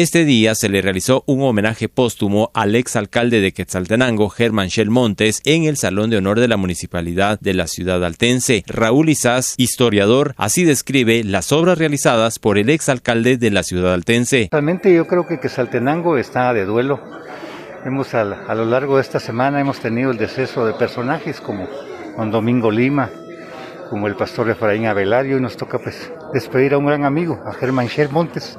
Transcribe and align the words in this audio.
Este 0.00 0.24
día 0.24 0.54
se 0.54 0.70
le 0.70 0.80
realizó 0.80 1.24
un 1.26 1.42
homenaje 1.42 1.90
póstumo 1.90 2.50
al 2.54 2.74
exalcalde 2.74 3.42
de 3.42 3.52
Quetzaltenango, 3.52 4.30
Germán 4.30 4.68
Shell 4.68 4.88
Montes, 4.88 5.42
en 5.44 5.64
el 5.64 5.76
Salón 5.76 6.08
de 6.08 6.16
Honor 6.16 6.40
de 6.40 6.48
la 6.48 6.56
Municipalidad 6.56 7.38
de 7.38 7.52
la 7.52 7.66
ciudad 7.66 8.02
altense. 8.02 8.64
Raúl 8.66 9.10
Izás, 9.10 9.52
historiador, 9.58 10.32
así 10.38 10.64
describe 10.64 11.22
las 11.22 11.52
obras 11.52 11.76
realizadas 11.76 12.38
por 12.38 12.56
el 12.56 12.70
exalcalde 12.70 13.36
de 13.36 13.50
la 13.50 13.62
ciudad 13.62 13.92
altense. 13.92 14.48
Realmente 14.50 14.90
yo 14.90 15.06
creo 15.06 15.26
que 15.26 15.38
Quetzaltenango 15.38 16.16
está 16.16 16.54
de 16.54 16.64
duelo. 16.64 16.98
Hemos 17.84 18.14
a, 18.14 18.22
a 18.22 18.54
lo 18.54 18.64
largo 18.64 18.96
de 18.96 19.02
esta 19.02 19.20
semana 19.20 19.60
hemos 19.60 19.80
tenido 19.80 20.12
el 20.12 20.16
deceso 20.16 20.64
de 20.64 20.72
personajes 20.72 21.42
como 21.42 21.68
Juan 22.16 22.30
Domingo 22.30 22.70
Lima, 22.70 23.10
como 23.90 24.06
el 24.06 24.16
pastor 24.16 24.48
Efraín 24.48 24.86
Abelario, 24.86 25.36
y 25.36 25.42
nos 25.42 25.58
toca 25.58 25.78
pues 25.78 26.10
despedir 26.32 26.72
a 26.72 26.78
un 26.78 26.86
gran 26.86 27.04
amigo, 27.04 27.38
a 27.44 27.52
Germán 27.52 27.88
Shell 27.88 28.08
Montes 28.08 28.56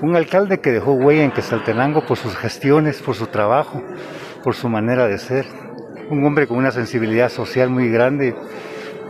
un 0.00 0.16
alcalde 0.16 0.60
que 0.60 0.72
dejó 0.72 0.92
huella 0.92 1.24
en 1.24 1.32
Quesaltenango 1.32 2.06
por 2.06 2.16
sus 2.16 2.36
gestiones, 2.36 3.02
por 3.02 3.14
su 3.14 3.26
trabajo, 3.26 3.82
por 4.42 4.54
su 4.54 4.68
manera 4.68 5.06
de 5.06 5.18
ser. 5.18 5.46
Un 6.10 6.24
hombre 6.24 6.46
con 6.46 6.56
una 6.56 6.70
sensibilidad 6.70 7.28
social 7.28 7.68
muy 7.68 7.90
grande, 7.90 8.34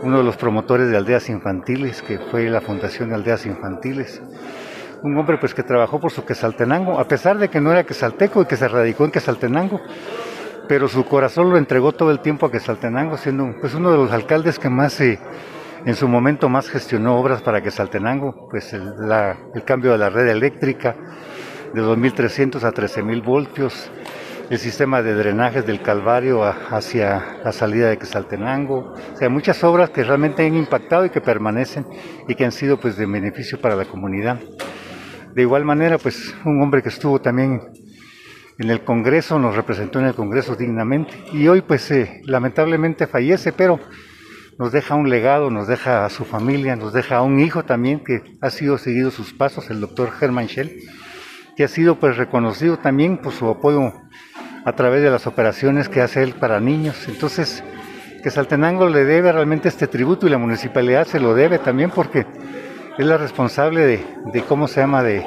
uno 0.01 0.17
de 0.17 0.23
los 0.23 0.37
promotores 0.37 0.89
de 0.89 0.97
aldeas 0.97 1.29
infantiles, 1.29 2.01
que 2.01 2.19
fue 2.19 2.49
la 2.49 2.61
Fundación 2.61 3.09
de 3.09 3.15
Aldeas 3.15 3.45
Infantiles. 3.45 4.21
Un 5.03 5.17
hombre 5.17 5.37
pues 5.37 5.53
que 5.53 5.63
trabajó 5.63 5.99
por 5.99 6.11
su 6.11 6.25
Quesaltenango, 6.25 6.99
a 6.99 7.07
pesar 7.07 7.37
de 7.37 7.49
que 7.49 7.61
no 7.61 7.71
era 7.71 7.85
quesalteco 7.85 8.41
y 8.41 8.45
que 8.45 8.57
se 8.57 8.67
radicó 8.67 9.05
en 9.05 9.11
Quesaltenango, 9.11 9.79
pero 10.67 10.87
su 10.87 11.05
corazón 11.05 11.49
lo 11.49 11.57
entregó 11.57 11.93
todo 11.93 12.11
el 12.11 12.19
tiempo 12.19 12.47
a 12.47 12.51
Quesaltenango, 12.51 13.17
siendo 13.17 13.55
pues 13.61 13.73
uno 13.75 13.91
de 13.91 13.97
los 13.97 14.11
alcaldes 14.11 14.59
que 14.59 14.69
más 14.69 14.93
se 14.93 15.19
en 15.85 15.95
su 15.95 16.07
momento 16.07 16.49
más 16.49 16.69
gestionó 16.69 17.17
obras 17.17 17.41
para 17.41 17.61
que 17.61 17.71
Saltenango, 17.71 18.47
pues 18.49 18.73
el, 18.73 18.83
cambio 19.65 19.91
de 19.91 19.97
la 19.97 20.09
red 20.09 20.27
eléctrica 20.27 20.95
de 21.73 21.81
2.300 21.81 22.63
a 22.63 22.73
13.000 22.73 23.23
voltios, 23.23 23.89
el 24.49 24.57
sistema 24.57 25.01
de 25.01 25.13
drenajes 25.13 25.65
del 25.65 25.81
Calvario 25.81 26.43
hacia 26.43 27.37
la 27.43 27.51
salida 27.51 27.89
de 27.89 27.97
Quesaltenango, 27.97 28.93
o 29.13 29.17
sea, 29.17 29.29
muchas 29.29 29.63
obras 29.63 29.91
que 29.91 30.03
realmente 30.03 30.45
han 30.45 30.55
impactado 30.55 31.05
y 31.05 31.11
que 31.11 31.21
permanecen 31.21 31.85
y 32.27 32.35
que 32.35 32.45
han 32.45 32.51
sido 32.51 32.79
pues 32.79 32.97
de 32.97 33.05
beneficio 33.05 33.61
para 33.61 33.75
la 33.75 33.85
comunidad. 33.85 34.39
De 35.35 35.43
igual 35.43 35.63
manera, 35.65 35.99
pues 35.99 36.35
un 36.45 36.61
hombre 36.61 36.81
que 36.81 36.89
estuvo 36.89 37.21
también 37.21 37.61
en 38.57 38.69
el 38.69 38.83
Congreso, 38.83 39.37
nos 39.37 39.55
representó 39.55 39.99
en 39.99 40.07
el 40.07 40.15
Congreso 40.15 40.55
dignamente 40.55 41.13
y 41.31 41.47
hoy 41.47 41.61
pues 41.61 41.89
eh, 41.91 42.21
lamentablemente 42.25 43.05
fallece, 43.05 43.53
pero 43.53 43.79
nos 44.59 44.73
deja 44.73 44.95
un 44.95 45.09
legado, 45.09 45.49
nos 45.49 45.69
deja 45.69 46.05
a 46.05 46.09
su 46.09 46.25
familia, 46.25 46.75
nos 46.75 46.91
deja 46.91 47.15
a 47.15 47.21
un 47.21 47.39
hijo 47.39 47.63
también 47.63 48.03
que 48.03 48.37
ha 48.41 48.49
sido 48.49 48.77
seguido 48.77 49.09
sus 49.09 49.33
pasos, 49.33 49.69
el 49.69 49.79
doctor 49.79 50.11
Herman 50.19 50.49
Schell, 50.49 50.83
que 51.55 51.63
ha 51.63 51.69
sido 51.69 51.95
pues 51.95 52.17
reconocido 52.17 52.77
también 52.77 53.17
por 53.19 53.31
su 53.31 53.47
apoyo 53.47 53.93
a 54.65 54.73
través 54.73 55.01
de 55.01 55.09
las 55.09 55.27
operaciones 55.27 55.87
que 55.87 56.01
hace 56.01 56.23
él 56.23 56.33
para 56.33 56.59
niños. 56.59 57.07
Entonces, 57.07 57.63
que 58.21 58.29
Saltenango 58.29 58.89
le 58.89 59.05
debe 59.05 59.31
realmente 59.31 59.69
este 59.69 59.87
tributo 59.87 60.27
y 60.27 60.29
la 60.29 60.37
municipalidad 60.37 61.07
se 61.07 61.21
lo 61.21 61.33
debe 61.33 61.59
también 61.59 61.89
porque 61.89 62.25
es 62.97 63.05
la 63.05 63.15
responsable 63.15 63.85
de, 63.85 64.05
de 64.33 64.41
cómo 64.41 64.67
se 64.67 64.81
llama, 64.81 65.03
de, 65.03 65.25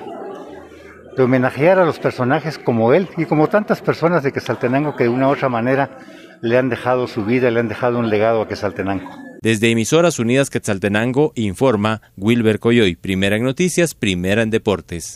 de 1.17 1.23
homenajear 1.23 1.79
a 1.79 1.85
los 1.85 1.99
personajes 1.99 2.59
como 2.59 2.95
él 2.95 3.09
y 3.17 3.27
como 3.27 3.49
tantas 3.49 3.83
personas 3.83 4.23
de 4.23 4.33
Quesaltenango 4.33 4.97
que 4.97 5.05
de 5.05 5.11
una 5.11 5.29
u 5.29 5.33
otra 5.33 5.49
manera 5.49 5.99
le 6.41 6.59
han 6.59 6.69
dejado 6.69 7.07
su 7.07 7.25
vida, 7.25 7.51
le 7.51 7.61
han 7.61 7.69
dejado 7.69 7.99
un 7.99 8.11
legado 8.11 8.43
a 8.43 8.49
Quesaltenango. 8.49 9.11
Desde 9.43 9.71
Emisoras 9.73 10.21
Unidas 10.21 10.51
Quetzaltenango 10.51 11.33
informa 11.35 12.01
Wilber 12.17 12.61
Coyoy, 12.61 12.95
primera 12.95 13.35
en 13.35 13.43
noticias, 13.43 13.93
primera 13.93 14.43
en 14.43 14.51
deportes. 14.51 15.11